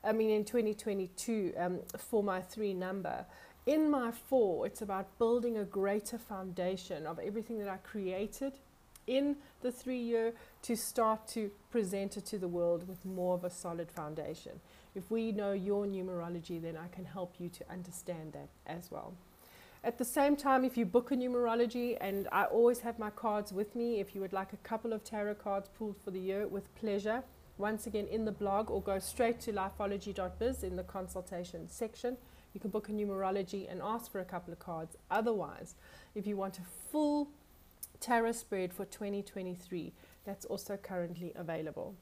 I 0.03 0.13
mean, 0.13 0.31
in 0.31 0.45
2022 0.45 1.53
um, 1.57 1.79
for 1.97 2.23
my 2.23 2.41
three 2.41 2.73
number. 2.73 3.25
In 3.65 3.89
my 3.89 4.11
four, 4.11 4.65
it's 4.65 4.81
about 4.81 5.17
building 5.19 5.57
a 5.57 5.63
greater 5.63 6.17
foundation 6.17 7.05
of 7.05 7.19
everything 7.19 7.59
that 7.59 7.69
I 7.69 7.77
created 7.77 8.53
in 9.05 9.35
the 9.61 9.71
three 9.71 9.99
year 9.99 10.33
to 10.63 10.75
start 10.75 11.27
to 11.29 11.51
present 11.69 12.17
it 12.17 12.25
to 12.27 12.39
the 12.39 12.47
world 12.47 12.87
with 12.87 13.05
more 13.05 13.35
of 13.35 13.43
a 13.43 13.49
solid 13.49 13.91
foundation. 13.91 14.59
If 14.95 15.11
we 15.11 15.31
know 15.31 15.51
your 15.51 15.85
numerology, 15.85 16.59
then 16.61 16.77
I 16.77 16.87
can 16.87 17.05
help 17.05 17.35
you 17.39 17.49
to 17.49 17.71
understand 17.71 18.33
that 18.33 18.49
as 18.65 18.89
well. 18.89 19.13
At 19.83 19.97
the 19.97 20.05
same 20.05 20.35
time, 20.35 20.63
if 20.63 20.77
you 20.77 20.85
book 20.85 21.11
a 21.11 21.15
numerology, 21.15 21.97
and 21.99 22.27
I 22.31 22.43
always 22.43 22.81
have 22.81 22.99
my 22.99 23.09
cards 23.09 23.51
with 23.51 23.75
me, 23.75 23.99
if 23.99 24.13
you 24.13 24.21
would 24.21 24.31
like 24.31 24.53
a 24.53 24.57
couple 24.57 24.93
of 24.93 25.03
tarot 25.03 25.35
cards 25.35 25.69
pulled 25.75 25.97
for 25.97 26.11
the 26.11 26.19
year, 26.19 26.47
with 26.47 26.73
pleasure 26.75 27.23
once 27.57 27.87
again 27.87 28.05
in 28.07 28.23
the 28.23 28.31
blog 28.31 28.69
or 28.69 28.79
go 28.79 28.99
straight 28.99 29.39
to 29.41 29.51
lifeology.biz 29.51 30.63
in 30.63 30.75
the 30.75 30.83
consultation 30.83 31.67
section. 31.67 32.15
You 32.53 32.59
can 32.59 32.69
book 32.69 32.89
a 32.89 32.91
numerology 32.91 33.71
and 33.71 33.81
ask 33.81 34.11
for 34.11 34.19
a 34.19 34.25
couple 34.25 34.53
of 34.53 34.59
cards. 34.59 34.97
Otherwise, 35.09 35.73
if 36.13 36.27
you 36.27 36.37
want 36.37 36.59
a 36.59 36.91
full 36.91 37.29
tarot 37.99 38.33
spread 38.33 38.71
for 38.71 38.85
2023, 38.85 39.93
that's 40.25 40.45
also 40.45 40.77
currently 40.77 41.31
available. 41.35 41.95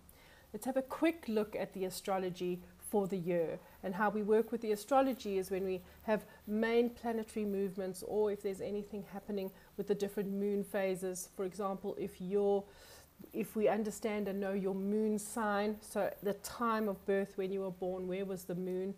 Let's 0.52 0.66
have 0.66 0.78
a 0.78 0.82
quick 0.82 1.26
look 1.30 1.56
at 1.56 1.74
the 1.74 1.86
astrology 1.86 2.60
for 2.90 3.08
the 3.08 3.18
year 3.18 3.60
and 3.84 3.96
how 3.96 4.10
we 4.10 4.24
work 4.24 4.52
with 4.52 4.62
the 4.62 4.72
astrology 4.72 5.38
is 5.38 5.52
when 5.52 5.64
we 5.64 5.82
have 6.04 6.26
main 6.48 6.90
planetary 6.90 7.46
movements 7.46 8.04
or 8.08 8.32
if 8.32 8.42
there's 8.42 8.62
anything 8.62 9.04
happening 9.14 9.52
with 9.78 9.88
the 9.88 9.96
different 9.96 10.30
moon 10.32 10.64
phases. 10.64 11.30
For 11.36 11.46
example, 11.46 11.96
if 12.00 12.20
you're 12.20 12.64
if 13.34 13.56
we 13.56 13.68
understand 13.68 14.30
and 14.30 14.40
know 14.40 14.54
your 14.54 14.74
moon 14.74 15.20
sign, 15.20 15.76
so 15.82 16.10
the 16.24 16.34
time 16.36 16.88
of 16.88 17.06
birth 17.06 17.34
when 17.36 17.52
you 17.52 17.62
were 17.62 17.72
born, 17.72 18.08
where 18.08 18.26
was 18.26 18.46
the 18.46 18.56
moon, 18.56 18.94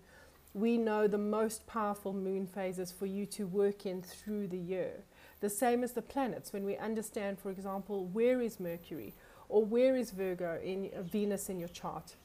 we 0.54 0.78
know 0.78 1.08
the 1.08 1.18
most 1.18 1.66
powerful 1.66 2.14
moon 2.14 2.46
phases 2.46 2.92
for 2.92 3.06
you 3.06 3.26
to 3.26 3.48
work 3.48 3.86
in 3.86 4.02
through 4.02 4.48
the 4.48 4.58
year. 4.58 5.04
The 5.40 5.50
same 5.50 5.84
as 5.84 5.94
the 5.94 6.02
planets, 6.02 6.54
when 6.54 6.66
we 6.66 6.78
understand, 6.78 7.40
for 7.40 7.50
example, 7.50 8.06
where 8.08 8.42
is 8.42 8.60
Mercury 8.60 9.14
or 9.50 9.66
where 9.66 9.96
is 9.96 10.12
Virgo 10.12 10.60
in 10.64 10.92
uh, 10.96 11.02
Venus 11.02 11.50
in 11.50 11.60
your 11.60 11.70
chart, 11.70 12.16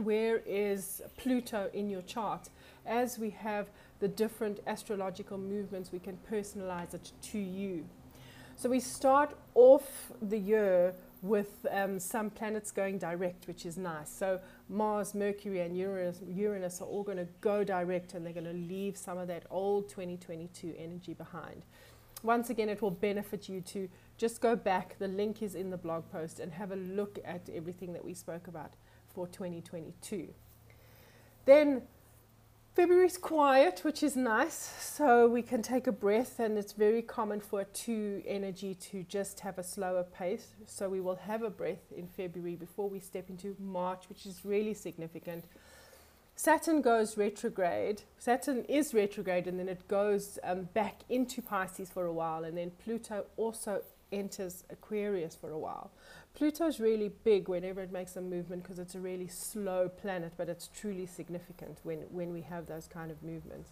where 0.00 0.38
is 0.46 1.02
Pluto 1.16 1.70
in 1.72 1.90
your 1.90 2.02
chart. 2.02 2.48
As 2.86 3.18
we 3.18 3.30
have 3.30 3.68
the 4.00 4.08
different 4.08 4.60
astrological 4.66 5.38
movements, 5.38 5.92
we 5.92 5.98
can 5.98 6.18
personalize 6.30 6.94
it 6.94 7.12
to 7.22 7.38
you. 7.38 7.84
So 8.56 8.68
we 8.68 8.80
start 8.80 9.36
off 9.54 10.12
the 10.20 10.38
year 10.38 10.94
with 11.22 11.66
um, 11.70 11.98
some 11.98 12.30
planets 12.30 12.70
going 12.70 12.98
direct, 12.98 13.46
which 13.46 13.66
is 13.66 13.76
nice. 13.76 14.10
So 14.10 14.40
Mars, 14.68 15.14
Mercury, 15.14 15.60
and 15.60 15.76
Uranus, 15.76 16.20
Uranus 16.26 16.80
are 16.80 16.86
all 16.86 17.02
going 17.02 17.18
to 17.18 17.28
go 17.40 17.62
direct 17.62 18.14
and 18.14 18.24
they're 18.24 18.32
going 18.32 18.44
to 18.44 18.52
leave 18.52 18.96
some 18.96 19.18
of 19.18 19.28
that 19.28 19.44
old 19.50 19.88
2022 19.88 20.74
energy 20.78 21.14
behind. 21.14 21.64
Once 22.22 22.50
again, 22.50 22.68
it 22.68 22.82
will 22.82 22.90
benefit 22.90 23.48
you 23.48 23.60
to 23.62 23.88
just 24.18 24.40
go 24.40 24.54
back. 24.54 24.96
The 24.98 25.08
link 25.08 25.42
is 25.42 25.54
in 25.54 25.70
the 25.70 25.78
blog 25.78 26.10
post 26.10 26.38
and 26.38 26.52
have 26.52 26.70
a 26.70 26.76
look 26.76 27.18
at 27.24 27.48
everything 27.48 27.92
that 27.94 28.04
we 28.04 28.12
spoke 28.12 28.46
about 28.46 28.74
for 29.14 29.26
2022. 29.26 30.28
Then 31.44 31.82
February's 32.74 33.18
quiet, 33.18 33.80
which 33.82 34.02
is 34.02 34.14
nice, 34.14 34.54
so 34.54 35.26
we 35.26 35.42
can 35.42 35.60
take 35.60 35.88
a 35.88 35.92
breath, 35.92 36.38
and 36.38 36.56
it's 36.56 36.72
very 36.72 37.02
common 37.02 37.40
for 37.40 37.60
a 37.60 37.64
two 37.64 38.22
energy 38.26 38.74
to 38.74 39.02
just 39.02 39.40
have 39.40 39.58
a 39.58 39.64
slower 39.64 40.04
pace. 40.04 40.54
So 40.66 40.88
we 40.88 41.00
will 41.00 41.16
have 41.16 41.42
a 41.42 41.50
breath 41.50 41.92
in 41.96 42.06
February 42.06 42.54
before 42.54 42.88
we 42.88 43.00
step 43.00 43.28
into 43.28 43.56
March, 43.58 44.08
which 44.08 44.24
is 44.24 44.44
really 44.44 44.72
significant. 44.72 45.44
Saturn 46.36 46.80
goes 46.80 47.18
retrograde. 47.18 48.02
Saturn 48.18 48.64
is 48.64 48.94
retrograde, 48.94 49.46
and 49.46 49.58
then 49.58 49.68
it 49.68 49.86
goes 49.88 50.38
um, 50.44 50.68
back 50.72 51.00
into 51.08 51.42
Pisces 51.42 51.90
for 51.90 52.06
a 52.06 52.12
while, 52.12 52.44
and 52.44 52.56
then 52.56 52.70
Pluto 52.82 53.26
also 53.36 53.82
enters 54.12 54.64
Aquarius 54.70 55.34
for 55.34 55.50
a 55.50 55.58
while. 55.58 55.90
Pluto's 56.34 56.80
really 56.80 57.10
big 57.24 57.48
whenever 57.48 57.80
it 57.80 57.92
makes 57.92 58.16
a 58.16 58.20
movement 58.20 58.62
because 58.62 58.78
it's 58.78 58.94
a 58.94 59.00
really 59.00 59.28
slow 59.28 59.88
planet, 59.88 60.32
but 60.36 60.48
it's 60.48 60.68
truly 60.68 61.06
significant 61.06 61.78
when, 61.82 61.98
when 62.10 62.32
we 62.32 62.42
have 62.42 62.66
those 62.66 62.86
kind 62.86 63.10
of 63.10 63.22
movements. 63.22 63.70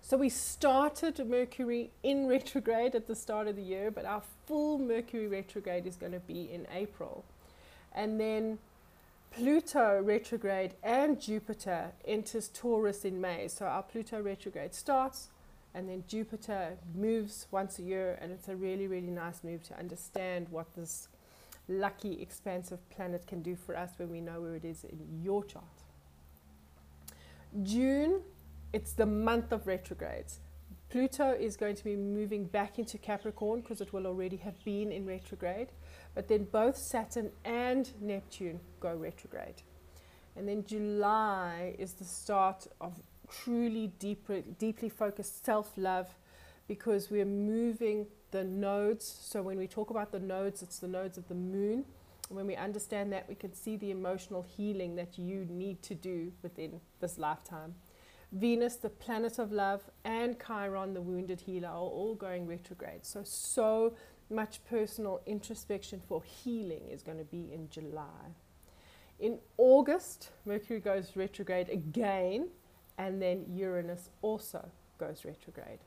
So 0.00 0.16
we 0.16 0.28
started 0.28 1.18
Mercury 1.26 1.90
in 2.02 2.26
retrograde 2.28 2.94
at 2.94 3.06
the 3.06 3.16
start 3.16 3.48
of 3.48 3.56
the 3.56 3.62
year, 3.62 3.90
but 3.90 4.04
our 4.04 4.22
full 4.46 4.78
Mercury 4.78 5.26
retrograde 5.26 5.86
is 5.86 5.96
going 5.96 6.12
to 6.12 6.20
be 6.20 6.52
in 6.52 6.66
April. 6.72 7.24
And 7.94 8.20
then 8.20 8.58
Pluto 9.30 10.00
retrograde 10.00 10.74
and 10.82 11.20
Jupiter 11.20 11.92
enters 12.04 12.48
Taurus 12.48 13.04
in 13.04 13.20
May. 13.20 13.48
So 13.48 13.66
our 13.66 13.82
Pluto 13.82 14.20
retrograde 14.20 14.74
starts, 14.74 15.28
and 15.74 15.88
then 15.88 16.04
Jupiter 16.06 16.76
moves 16.94 17.46
once 17.50 17.78
a 17.78 17.82
year, 17.82 18.18
and 18.20 18.30
it's 18.30 18.48
a 18.48 18.54
really, 18.54 18.86
really 18.86 19.10
nice 19.10 19.42
move 19.42 19.62
to 19.64 19.78
understand 19.78 20.48
what 20.50 20.74
this 20.74 21.08
lucky, 21.68 22.20
expansive 22.20 22.88
planet 22.90 23.26
can 23.26 23.42
do 23.42 23.56
for 23.56 23.76
us 23.76 23.90
when 23.96 24.10
we 24.10 24.20
know 24.20 24.40
where 24.40 24.54
it 24.54 24.64
is 24.64 24.84
in 24.84 24.98
your 25.22 25.42
chart. 25.44 25.64
June, 27.62 28.20
it's 28.72 28.92
the 28.92 29.06
month 29.06 29.52
of 29.52 29.66
retrogrades. 29.66 30.40
Pluto 30.90 31.32
is 31.32 31.56
going 31.56 31.74
to 31.74 31.82
be 31.82 31.96
moving 31.96 32.44
back 32.44 32.78
into 32.78 32.98
Capricorn 32.98 33.60
because 33.60 33.80
it 33.80 33.92
will 33.92 34.06
already 34.06 34.36
have 34.36 34.62
been 34.64 34.92
in 34.92 35.06
retrograde, 35.06 35.68
but 36.14 36.28
then 36.28 36.44
both 36.44 36.76
Saturn 36.76 37.30
and 37.44 37.90
Neptune 38.00 38.60
go 38.78 38.94
retrograde. 38.94 39.62
And 40.36 40.48
then 40.48 40.64
July 40.64 41.74
is 41.78 41.94
the 41.94 42.04
start 42.04 42.66
of 42.80 43.00
truly 43.28 43.88
deeper, 43.98 44.40
deeply 44.58 44.88
focused 44.88 45.44
self 45.44 45.72
love 45.76 46.08
because 46.68 47.10
we're 47.10 47.24
moving 47.24 48.06
the 48.30 48.44
nodes. 48.44 49.04
So 49.22 49.42
when 49.42 49.58
we 49.58 49.66
talk 49.66 49.90
about 49.90 50.12
the 50.12 50.20
nodes, 50.20 50.62
it's 50.62 50.78
the 50.78 50.88
nodes 50.88 51.18
of 51.18 51.28
the 51.28 51.34
moon. 51.34 51.84
And 52.28 52.36
When 52.36 52.46
we 52.46 52.56
understand 52.56 53.12
that, 53.12 53.28
we 53.28 53.34
can 53.34 53.54
see 53.54 53.76
the 53.76 53.90
emotional 53.90 54.42
healing 54.42 54.96
that 54.96 55.18
you 55.18 55.46
need 55.50 55.82
to 55.82 55.94
do 55.94 56.32
within 56.42 56.80
this 57.00 57.18
lifetime. 57.18 57.74
Venus, 58.32 58.76
the 58.76 58.88
planet 58.90 59.38
of 59.38 59.52
love, 59.52 59.82
and 60.04 60.36
Chiron, 60.44 60.94
the 60.94 61.00
wounded 61.00 61.42
healer, 61.42 61.68
are 61.68 61.76
all 61.76 62.14
going 62.14 62.46
retrograde. 62.46 63.04
So, 63.04 63.22
so 63.22 63.94
much 64.30 64.64
personal 64.68 65.20
introspection 65.26 66.00
for 66.08 66.22
healing 66.22 66.88
is 66.90 67.02
going 67.02 67.18
to 67.18 67.24
be 67.24 67.52
in 67.52 67.68
July. 67.68 68.32
In 69.20 69.38
August, 69.56 70.30
Mercury 70.44 70.80
goes 70.80 71.14
retrograde 71.14 71.68
again, 71.68 72.48
and 72.98 73.20
then 73.20 73.44
Uranus 73.48 74.10
also 74.22 74.68
goes 74.98 75.24
retrograde. 75.24 75.80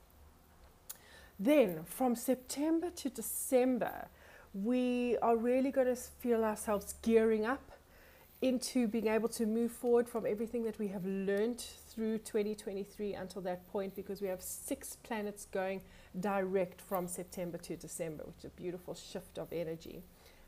Then 1.38 1.84
from 1.84 2.16
September 2.16 2.90
to 2.90 3.08
December, 3.08 4.08
we 4.52 5.16
are 5.18 5.36
really 5.36 5.70
going 5.70 5.86
to 5.86 5.96
feel 5.96 6.44
ourselves 6.44 6.94
gearing 7.02 7.46
up 7.46 7.72
into 8.40 8.86
being 8.86 9.08
able 9.08 9.28
to 9.28 9.46
move 9.46 9.72
forward 9.72 10.08
from 10.08 10.24
everything 10.24 10.64
that 10.64 10.78
we 10.78 10.88
have 10.88 11.04
learned 11.04 11.60
through 11.88 12.18
2023 12.18 13.14
until 13.14 13.42
that 13.42 13.66
point 13.72 13.94
because 13.96 14.20
we 14.20 14.28
have 14.28 14.40
six 14.40 14.96
planets 15.02 15.46
going 15.46 15.80
direct 16.20 16.80
from 16.80 17.08
September 17.08 17.58
to 17.58 17.76
December, 17.76 18.22
which 18.24 18.38
is 18.38 18.44
a 18.44 18.50
beautiful 18.50 18.94
shift 18.94 19.38
of 19.38 19.52
energy. 19.52 20.02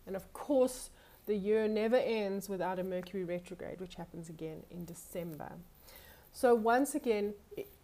And 0.07 0.14
of 0.14 0.33
course, 0.33 0.90
the 1.26 1.35
year 1.35 1.67
never 1.67 1.97
ends 1.97 2.49
without 2.49 2.79
a 2.79 2.85
Mercury 2.85 3.25
retrograde, 3.25 3.81
which 3.81 3.97
happens 3.97 4.29
again 4.29 4.62
in 4.71 4.85
December. 4.85 5.52
So, 6.33 6.55
once 6.55 6.95
again, 6.95 7.35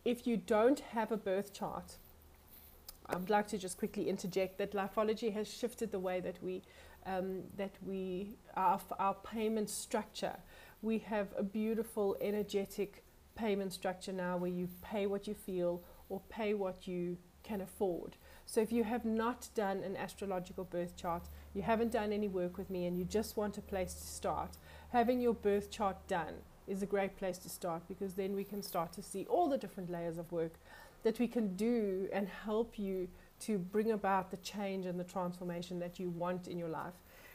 if 0.05 0.27
you 0.27 0.37
don't 0.37 0.81
have 0.81 1.11
a 1.11 1.17
birth 1.17 1.53
chart, 1.53 1.97
I 3.07 3.17
would 3.17 3.31
like 3.31 3.49
to 3.49 3.59
just 3.59 3.79
quickly 3.79 4.09
interject 4.09 4.59
that 4.59 4.73
Lifeology 4.73 5.33
has 5.33 5.49
shifted 5.49 5.93
the 5.93 5.99
way 5.99 6.21
that 6.21 6.43
we 6.43 6.63
um, 7.07 7.43
that 7.57 7.73
we 7.85 8.37
our, 8.57 8.81
our 8.99 9.15
payment 9.15 9.71
structure. 9.71 10.37
We 10.83 10.99
have 10.99 11.29
a 11.37 11.43
beautiful 11.43 12.17
energetic 12.21 13.05
payment 13.35 13.73
structure 13.73 14.13
now 14.13 14.37
where 14.37 14.51
you 14.51 14.69
pay 14.83 15.07
what 15.07 15.27
you 15.27 15.35
feel 15.35 15.83
or 16.09 16.21
pay 16.29 16.55
what 16.55 16.87
you 16.87 17.19
can 17.43 17.61
afford. 17.61 18.17
So 18.45 18.61
if 18.61 18.73
you 18.73 18.85
have 18.85 19.05
not 19.05 19.49
done 19.55 19.83
an 19.85 19.97
astrological 19.97 20.65
birth 20.65 20.97
chart, 20.97 21.29
you 21.55 21.63
haven't 21.63 21.93
done 21.93 22.13
any 22.13 22.29
work 22.29 22.59
with 22.59 22.71
me 22.71 22.87
and 22.87 22.99
you 22.99 23.05
just 23.05 23.37
want 23.37 23.59
a 23.59 23.63
place 23.63 23.95
to 23.95 24.07
start, 24.07 24.57
having 24.91 25.21
your 25.21 25.35
birth 25.35 25.71
chart 25.71 25.97
done 26.09 26.35
is 26.67 26.83
a 26.83 26.87
great 26.87 27.17
place 27.17 27.39
to 27.39 27.49
start 27.49 27.83
because 27.89 28.15
then 28.15 28.35
we 28.35 28.45
can 28.45 28.63
start 28.63 28.93
to 28.93 29.03
see 29.03 29.27
all 29.29 29.49
the 29.49 29.59
different 29.59 29.91
layers 29.91 30.19
of 30.19 30.31
work 30.33 30.53
that 31.03 31.19
we 31.19 31.29
can 31.29 31.55
do 31.57 32.09
and 32.13 32.29
help 32.29 32.79
you 32.79 33.09
to 33.41 33.59
bring 33.59 33.93
about 33.93 34.31
the 34.31 34.37
change 34.39 34.87
and 34.87 34.99
the 34.99 35.05
transformation 35.05 35.79
that 35.79 36.01
you 36.01 36.09
want 36.11 36.49
in 36.49 36.59
your 36.59 36.69
life. 36.69 36.95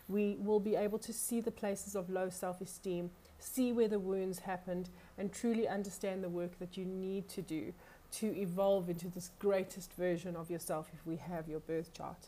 We 0.10 0.36
will 0.40 0.60
be 0.60 0.76
able 0.76 1.00
to 1.00 1.14
see 1.14 1.40
the 1.40 1.52
places 1.52 1.96
of 1.96 2.10
low 2.10 2.30
self 2.30 2.60
esteem, 2.60 3.12
see 3.40 3.72
where 3.72 3.88
the 3.88 4.00
wounds 4.00 4.40
happened, 4.40 4.90
and 5.18 5.32
truly 5.32 5.68
understand 5.68 6.24
the 6.24 6.30
work 6.30 6.60
that 6.60 6.76
you 6.76 6.86
need 6.86 7.30
to 7.30 7.42
do 7.42 7.74
to 8.14 8.38
evolve 8.38 8.90
into 8.90 9.08
this 9.08 9.32
greatest 9.40 9.94
version 9.94 10.36
of 10.36 10.52
yourself 10.52 10.90
if 10.94 11.06
we 11.06 11.16
have 11.16 11.48
your 11.48 11.62
birth 11.62 11.94
chart. 11.94 12.28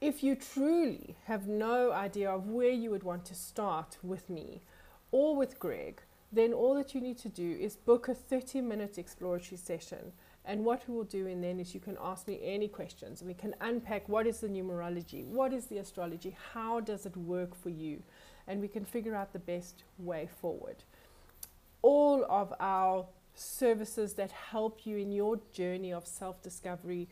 If 0.00 0.22
you 0.22 0.34
truly 0.34 1.16
have 1.24 1.46
no 1.46 1.92
idea 1.92 2.30
of 2.30 2.48
where 2.48 2.70
you 2.70 2.90
would 2.90 3.02
want 3.02 3.24
to 3.26 3.34
start 3.34 3.98
with 4.02 4.28
me 4.28 4.60
or 5.10 5.36
with 5.36 5.58
Greg, 5.58 6.02
then 6.32 6.52
all 6.52 6.74
that 6.74 6.94
you 6.94 7.00
need 7.00 7.18
to 7.18 7.28
do 7.28 7.56
is 7.58 7.76
book 7.76 8.08
a 8.08 8.14
30 8.14 8.60
minute 8.60 8.98
exploratory 8.98 9.56
session. 9.56 10.12
And 10.44 10.64
what 10.64 10.88
we 10.88 10.94
will 10.94 11.04
do 11.04 11.26
in 11.26 11.40
then 11.40 11.58
is 11.58 11.74
you 11.74 11.80
can 11.80 11.98
ask 12.00 12.28
me 12.28 12.38
any 12.42 12.68
questions 12.68 13.22
we 13.22 13.34
can 13.34 13.54
unpack 13.60 14.08
what 14.08 14.26
is 14.26 14.38
the 14.38 14.48
numerology, 14.48 15.24
what 15.24 15.52
is 15.52 15.66
the 15.66 15.78
astrology, 15.78 16.36
how 16.52 16.80
does 16.80 17.04
it 17.04 17.16
work 17.16 17.54
for 17.54 17.70
you, 17.70 18.02
and 18.46 18.60
we 18.60 18.68
can 18.68 18.84
figure 18.84 19.14
out 19.14 19.32
the 19.32 19.40
best 19.40 19.82
way 19.98 20.28
forward. 20.40 20.76
All 21.82 22.24
of 22.28 22.52
our 22.60 23.06
services 23.34 24.14
that 24.14 24.30
help 24.30 24.86
you 24.86 24.96
in 24.98 25.10
your 25.10 25.40
journey 25.52 25.92
of 25.92 26.06
self 26.06 26.42
discovery, 26.42 27.08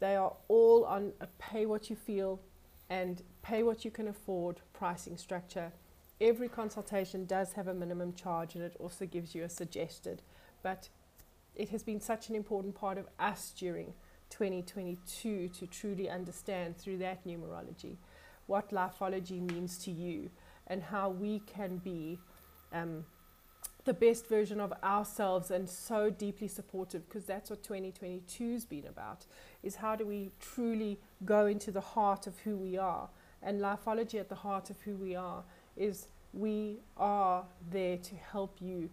they 0.00 0.16
are 0.16 0.32
all 0.48 0.84
on 0.84 1.12
a 1.20 1.26
pay 1.38 1.66
what 1.66 1.90
you 1.90 1.96
feel 1.96 2.40
and 2.88 3.22
pay 3.42 3.62
what 3.62 3.84
you 3.84 3.90
can 3.90 4.08
afford 4.08 4.60
pricing 4.72 5.16
structure 5.16 5.72
every 6.20 6.48
consultation 6.48 7.24
does 7.24 7.52
have 7.54 7.68
a 7.68 7.74
minimum 7.74 8.14
charge 8.14 8.54
and 8.54 8.64
it 8.64 8.76
also 8.78 9.06
gives 9.06 9.34
you 9.34 9.44
a 9.44 9.48
suggested. 9.48 10.22
But 10.62 10.88
it 11.54 11.68
has 11.70 11.82
been 11.82 12.00
such 12.00 12.28
an 12.28 12.34
important 12.34 12.74
part 12.74 12.98
of 12.98 13.06
us 13.18 13.52
during 13.56 13.94
2022 14.30 15.48
to 15.48 15.66
truly 15.66 16.08
understand 16.08 16.76
through 16.76 16.98
that 16.98 17.24
numerology 17.26 17.96
what 18.46 18.70
lifeology 18.70 19.40
means 19.40 19.78
to 19.78 19.90
you 19.90 20.30
and 20.66 20.82
how 20.82 21.08
we 21.08 21.40
can 21.40 21.78
be 21.78 22.18
um, 22.72 23.04
the 23.84 23.94
best 23.94 24.26
version 24.26 24.60
of 24.60 24.72
ourselves 24.82 25.50
and 25.50 25.68
so 25.68 26.10
deeply 26.10 26.48
supportive 26.48 27.06
because 27.08 27.24
that's 27.24 27.50
what 27.50 27.62
2022 27.62 28.52
has 28.52 28.64
been 28.64 28.86
about 28.86 29.26
is 29.62 29.76
how 29.76 29.94
do 29.94 30.06
we 30.06 30.30
truly 30.40 30.98
go 31.24 31.46
into 31.46 31.70
the 31.70 31.80
heart 31.80 32.26
of 32.26 32.38
who 32.40 32.56
we 32.56 32.76
are 32.76 33.08
and 33.42 33.60
lifeology 33.60 34.18
at 34.18 34.28
the 34.28 34.34
heart 34.34 34.70
of 34.70 34.80
who 34.82 34.96
we 34.96 35.14
are 35.14 35.44
is 35.76 36.08
we 36.32 36.78
are 36.96 37.44
there 37.70 37.96
to 37.96 38.14
help 38.14 38.56
you 38.60 38.90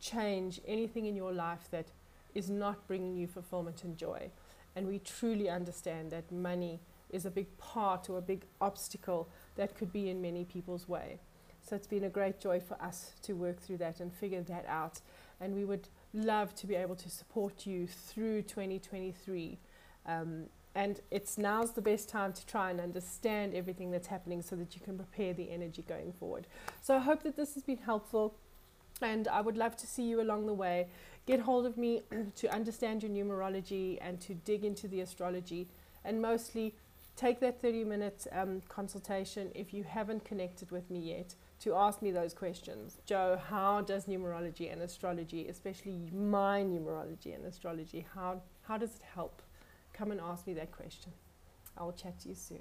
change 0.00 0.60
anything 0.66 1.06
in 1.06 1.16
your 1.16 1.32
life 1.32 1.68
that 1.70 1.86
is 2.34 2.50
not 2.50 2.86
bringing 2.86 3.16
you 3.16 3.26
fulfillment 3.26 3.84
and 3.84 3.96
joy. 3.96 4.30
And 4.76 4.86
we 4.86 4.98
truly 4.98 5.48
understand 5.48 6.10
that 6.10 6.30
money 6.32 6.80
is 7.10 7.24
a 7.24 7.30
big 7.30 7.56
part 7.58 8.10
or 8.10 8.18
a 8.18 8.22
big 8.22 8.44
obstacle 8.60 9.28
that 9.56 9.76
could 9.76 9.92
be 9.92 10.10
in 10.10 10.20
many 10.20 10.44
people's 10.44 10.88
way. 10.88 11.18
So 11.62 11.76
it's 11.76 11.86
been 11.86 12.04
a 12.04 12.10
great 12.10 12.40
joy 12.40 12.60
for 12.60 12.80
us 12.82 13.12
to 13.22 13.32
work 13.32 13.60
through 13.60 13.78
that 13.78 14.00
and 14.00 14.12
figure 14.12 14.42
that 14.42 14.66
out. 14.68 15.00
And 15.40 15.54
we 15.54 15.64
would 15.64 15.88
love 16.12 16.54
to 16.56 16.66
be 16.66 16.74
able 16.74 16.96
to 16.96 17.08
support 17.08 17.66
you 17.66 17.86
through 17.86 18.42
2023 18.42 19.58
um, 20.06 20.46
and 20.74 21.00
it's 21.10 21.38
now's 21.38 21.72
the 21.72 21.80
best 21.80 22.08
time 22.08 22.32
to 22.32 22.46
try 22.46 22.70
and 22.70 22.80
understand 22.80 23.54
everything 23.54 23.90
that's 23.90 24.08
happening 24.08 24.42
so 24.42 24.56
that 24.56 24.74
you 24.74 24.80
can 24.80 24.96
prepare 24.96 25.32
the 25.32 25.50
energy 25.50 25.84
going 25.86 26.12
forward. 26.12 26.46
So 26.80 26.96
I 26.96 26.98
hope 26.98 27.22
that 27.22 27.36
this 27.36 27.54
has 27.54 27.62
been 27.62 27.78
helpful 27.78 28.34
and 29.00 29.28
I 29.28 29.40
would 29.40 29.56
love 29.56 29.76
to 29.78 29.86
see 29.86 30.04
you 30.04 30.20
along 30.20 30.46
the 30.46 30.54
way. 30.54 30.88
Get 31.26 31.40
hold 31.40 31.66
of 31.66 31.76
me 31.76 32.02
to 32.36 32.52
understand 32.52 33.02
your 33.02 33.12
numerology 33.12 33.98
and 34.00 34.20
to 34.22 34.34
dig 34.34 34.64
into 34.64 34.88
the 34.88 35.00
astrology 35.00 35.68
and 36.04 36.20
mostly 36.20 36.74
take 37.16 37.38
that 37.40 37.62
30 37.62 37.84
minute 37.84 38.26
um, 38.32 38.60
consultation 38.68 39.50
if 39.54 39.72
you 39.72 39.84
haven't 39.84 40.24
connected 40.24 40.72
with 40.72 40.90
me 40.90 40.98
yet 40.98 41.34
to 41.60 41.74
ask 41.74 42.02
me 42.02 42.10
those 42.10 42.34
questions. 42.34 42.98
Joe, 43.06 43.40
how 43.48 43.80
does 43.80 44.06
numerology 44.06 44.72
and 44.72 44.82
astrology, 44.82 45.48
especially 45.48 46.10
my 46.12 46.62
numerology 46.62 47.34
and 47.34 47.44
astrology, 47.46 48.06
how, 48.14 48.42
how 48.62 48.76
does 48.76 48.96
it 48.96 49.02
help? 49.14 49.40
Come 49.96 50.10
and 50.10 50.20
ask 50.20 50.46
me 50.46 50.54
that 50.54 50.72
question. 50.72 51.12
I 51.78 51.84
will 51.84 51.92
chat 51.92 52.18
to 52.20 52.28
you 52.28 52.34
soon. 52.34 52.60